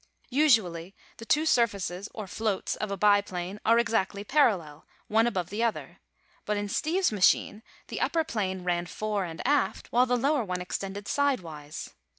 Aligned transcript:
Usually 0.31 0.95
the 1.17 1.27
two 1.27 1.45
surfaces, 1.45 2.09
or 2.15 2.25
floats, 2.25 2.75
of 2.75 2.89
a 2.89 2.97
biplane 2.97 3.59
are 3.63 3.77
exactly 3.77 4.23
parallel, 4.23 4.87
one 5.07 5.27
above 5.27 5.51
the 5.51 5.61
other; 5.61 5.99
but 6.43 6.57
in 6.57 6.67
Steve's 6.69 7.11
machine 7.11 7.61
the 7.87 8.01
upper 8.01 8.23
plane 8.23 8.63
ran 8.63 8.87
fore 8.87 9.25
and 9.25 9.43
aft, 9.45 9.91
while 9.91 10.07
the 10.07 10.17
lower 10.17 10.43
one 10.43 10.59
extended 10.59 11.07
sidewise. 11.07 11.91